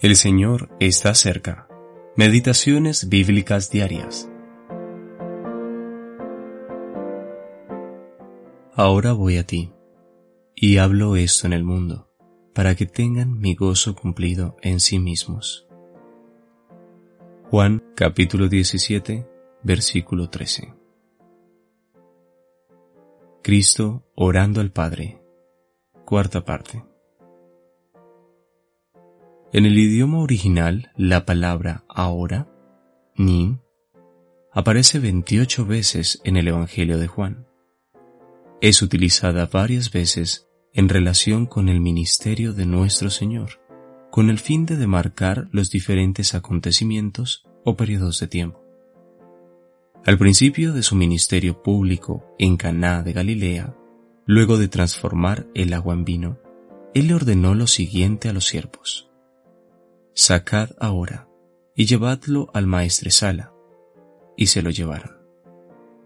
El 0.00 0.16
Señor 0.16 0.70
está 0.80 1.14
cerca. 1.14 1.68
Meditaciones 2.16 3.10
bíblicas 3.10 3.70
diarias. 3.70 4.30
Ahora 8.72 9.12
voy 9.12 9.36
a 9.36 9.44
ti, 9.44 9.74
y 10.54 10.78
hablo 10.78 11.16
esto 11.16 11.46
en 11.46 11.52
el 11.52 11.64
mundo, 11.64 12.08
para 12.54 12.74
que 12.76 12.86
tengan 12.86 13.38
mi 13.40 13.54
gozo 13.54 13.94
cumplido 13.94 14.56
en 14.62 14.80
sí 14.80 14.98
mismos. 14.98 15.68
Juan 17.50 17.84
capítulo 17.94 18.48
17, 18.48 19.28
versículo 19.62 20.30
13. 20.30 20.72
Cristo 23.42 24.06
orando 24.14 24.62
al 24.62 24.72
Padre. 24.72 25.20
Cuarta 26.06 26.42
parte. 26.42 26.89
En 29.52 29.66
el 29.66 29.76
idioma 29.76 30.20
original, 30.20 30.92
la 30.96 31.26
palabra 31.26 31.82
ahora, 31.88 32.48
ni, 33.16 33.58
aparece 34.52 35.00
28 35.00 35.66
veces 35.66 36.20
en 36.22 36.36
el 36.36 36.46
Evangelio 36.46 36.98
de 36.98 37.08
Juan. 37.08 37.48
Es 38.60 38.80
utilizada 38.80 39.46
varias 39.46 39.90
veces 39.90 40.48
en 40.72 40.88
relación 40.88 41.46
con 41.46 41.68
el 41.68 41.80
ministerio 41.80 42.52
de 42.52 42.64
nuestro 42.64 43.10
Señor, 43.10 43.60
con 44.12 44.30
el 44.30 44.38
fin 44.38 44.66
de 44.66 44.76
demarcar 44.76 45.48
los 45.50 45.68
diferentes 45.68 46.34
acontecimientos 46.36 47.44
o 47.64 47.76
periodos 47.76 48.20
de 48.20 48.28
tiempo. 48.28 48.62
Al 50.06 50.16
principio 50.16 50.72
de 50.72 50.84
su 50.84 50.94
ministerio 50.94 51.60
público 51.60 52.24
en 52.38 52.56
Caná 52.56 53.02
de 53.02 53.14
Galilea, 53.14 53.74
luego 54.26 54.58
de 54.58 54.68
transformar 54.68 55.48
el 55.56 55.72
agua 55.72 55.94
en 55.94 56.04
vino, 56.04 56.38
él 56.94 57.08
le 57.08 57.14
ordenó 57.14 57.56
lo 57.56 57.66
siguiente 57.66 58.28
a 58.28 58.32
los 58.32 58.44
siervos 58.44 59.09
sacad 60.14 60.70
ahora 60.78 61.28
y 61.74 61.86
llevadlo 61.86 62.50
al 62.52 62.66
maestresala. 62.66 63.52
Y 64.36 64.46
se 64.46 64.62
lo 64.62 64.70
llevaron. 64.70 65.18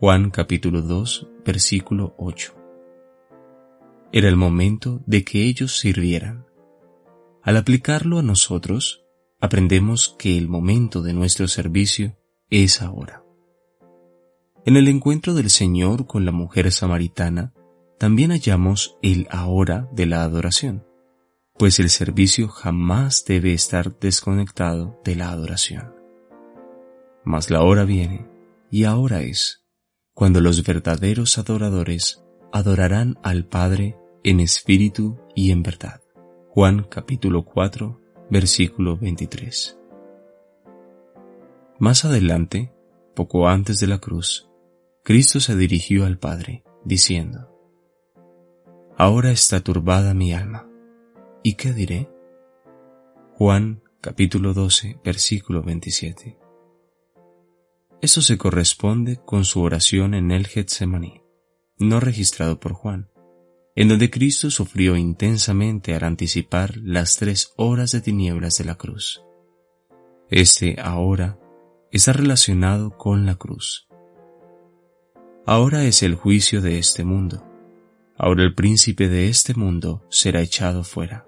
Juan 0.00 0.30
capítulo 0.30 0.82
2 0.82 1.28
versículo 1.44 2.14
8. 2.18 2.54
Era 4.12 4.28
el 4.28 4.36
momento 4.36 5.02
de 5.06 5.24
que 5.24 5.44
ellos 5.44 5.78
sirvieran. 5.78 6.46
Al 7.42 7.56
aplicarlo 7.56 8.18
a 8.18 8.22
nosotros, 8.22 9.04
aprendemos 9.40 10.16
que 10.18 10.36
el 10.36 10.48
momento 10.48 11.02
de 11.02 11.12
nuestro 11.12 11.48
servicio 11.48 12.16
es 12.50 12.82
ahora. 12.82 13.22
En 14.64 14.76
el 14.76 14.88
encuentro 14.88 15.34
del 15.34 15.50
Señor 15.50 16.06
con 16.06 16.24
la 16.24 16.32
mujer 16.32 16.72
samaritana, 16.72 17.54
también 17.98 18.30
hallamos 18.30 18.96
el 19.02 19.28
ahora 19.30 19.88
de 19.92 20.06
la 20.06 20.22
adoración 20.22 20.85
pues 21.58 21.78
el 21.80 21.88
servicio 21.88 22.48
jamás 22.48 23.24
debe 23.24 23.54
estar 23.54 23.98
desconectado 23.98 25.00
de 25.04 25.16
la 25.16 25.30
adoración. 25.30 25.94
Mas 27.24 27.50
la 27.50 27.62
hora 27.62 27.84
viene, 27.84 28.28
y 28.70 28.84
ahora 28.84 29.22
es, 29.22 29.64
cuando 30.12 30.40
los 30.40 30.64
verdaderos 30.64 31.38
adoradores 31.38 32.22
adorarán 32.52 33.18
al 33.22 33.46
Padre 33.46 33.96
en 34.22 34.40
espíritu 34.40 35.18
y 35.34 35.50
en 35.50 35.62
verdad. 35.62 36.00
Juan 36.50 36.86
capítulo 36.88 37.44
4, 37.44 38.00
versículo 38.30 38.96
23. 38.96 39.78
Más 41.78 42.04
adelante, 42.04 42.72
poco 43.14 43.48
antes 43.48 43.80
de 43.80 43.86
la 43.86 43.98
cruz, 43.98 44.48
Cristo 45.02 45.40
se 45.40 45.56
dirigió 45.56 46.06
al 46.06 46.18
Padre, 46.18 46.64
diciendo, 46.84 47.52
Ahora 48.96 49.30
está 49.30 49.60
turbada 49.60 50.14
mi 50.14 50.32
alma 50.32 50.66
¿Y 51.46 51.54
qué 51.54 51.72
diré? 51.72 52.10
Juan 53.34 53.80
capítulo 54.00 54.52
12 54.52 54.98
versículo 55.04 55.62
27. 55.62 56.36
Eso 58.00 58.20
se 58.20 58.36
corresponde 58.36 59.20
con 59.24 59.44
su 59.44 59.62
oración 59.62 60.14
en 60.14 60.32
el 60.32 60.48
Getsemaní, 60.48 61.22
no 61.78 62.00
registrado 62.00 62.58
por 62.58 62.72
Juan, 62.72 63.10
en 63.76 63.86
donde 63.86 64.10
Cristo 64.10 64.50
sufrió 64.50 64.96
intensamente 64.96 65.94
al 65.94 66.02
anticipar 66.02 66.78
las 66.78 67.14
tres 67.14 67.52
horas 67.54 67.92
de 67.92 68.00
tinieblas 68.00 68.58
de 68.58 68.64
la 68.64 68.74
cruz. 68.74 69.22
Este 70.28 70.80
ahora 70.82 71.38
está 71.92 72.12
relacionado 72.12 72.98
con 72.98 73.24
la 73.24 73.36
cruz. 73.36 73.86
Ahora 75.46 75.84
es 75.84 76.02
el 76.02 76.16
juicio 76.16 76.60
de 76.60 76.80
este 76.80 77.04
mundo. 77.04 77.46
Ahora 78.16 78.42
el 78.42 78.52
príncipe 78.52 79.08
de 79.08 79.28
este 79.28 79.54
mundo 79.54 80.04
será 80.10 80.40
echado 80.40 80.82
fuera. 80.82 81.24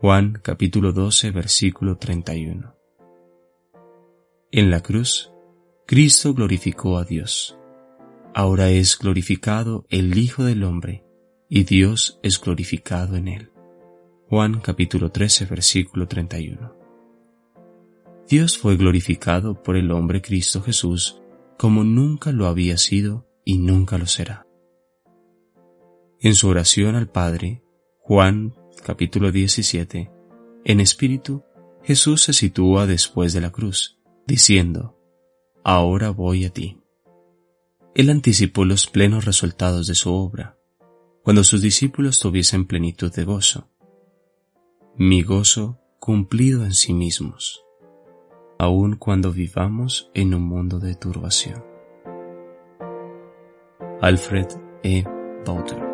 Juan 0.00 0.40
capítulo 0.42 0.92
12 0.92 1.30
versículo 1.30 1.98
31. 1.98 2.74
En 4.50 4.70
la 4.70 4.80
cruz, 4.80 5.30
Cristo 5.86 6.32
glorificó 6.32 6.96
a 6.96 7.04
Dios. 7.04 7.58
Ahora 8.34 8.70
es 8.70 8.98
glorificado 8.98 9.84
el 9.90 10.16
Hijo 10.16 10.44
del 10.44 10.64
Hombre, 10.64 11.04
y 11.50 11.64
Dios 11.64 12.18
es 12.22 12.40
glorificado 12.40 13.14
en 13.16 13.28
él. 13.28 13.52
Juan 14.30 14.62
capítulo 14.62 15.10
13 15.10 15.44
versículo 15.44 16.08
31. 16.08 16.74
Dios 18.26 18.56
fue 18.56 18.78
glorificado 18.78 19.62
por 19.62 19.76
el 19.76 19.90
hombre 19.90 20.22
Cristo 20.22 20.62
Jesús 20.62 21.20
como 21.58 21.84
nunca 21.84 22.32
lo 22.32 22.46
había 22.46 22.78
sido 22.78 23.28
y 23.44 23.58
nunca 23.58 23.98
lo 23.98 24.06
será. 24.06 24.46
En 26.20 26.34
su 26.34 26.48
oración 26.48 26.94
al 26.94 27.10
Padre, 27.10 27.62
Juan 27.98 28.54
capítulo 28.80 29.30
17, 29.30 30.10
en 30.64 30.80
espíritu, 30.80 31.42
Jesús 31.82 32.22
se 32.22 32.32
sitúa 32.32 32.86
después 32.86 33.32
de 33.32 33.40
la 33.40 33.50
cruz, 33.50 33.98
diciendo, 34.26 34.96
Ahora 35.64 36.10
voy 36.10 36.44
a 36.44 36.50
ti. 36.50 36.78
Él 37.94 38.10
anticipó 38.10 38.64
los 38.64 38.86
plenos 38.86 39.24
resultados 39.24 39.86
de 39.86 39.94
su 39.94 40.12
obra, 40.12 40.56
cuando 41.22 41.44
sus 41.44 41.62
discípulos 41.62 42.20
tuviesen 42.20 42.66
plenitud 42.66 43.12
de 43.12 43.24
gozo. 43.24 43.68
Mi 44.96 45.22
gozo 45.22 45.78
cumplido 45.98 46.64
en 46.64 46.74
sí 46.74 46.92
mismos, 46.92 47.62
aun 48.58 48.96
cuando 48.96 49.32
vivamos 49.32 50.10
en 50.14 50.34
un 50.34 50.42
mundo 50.42 50.78
de 50.78 50.94
turbación. 50.94 51.64
Alfred 54.00 54.48
E. 54.82 55.04
Bauter 55.44 55.89